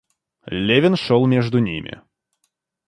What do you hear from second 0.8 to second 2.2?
шел между ними.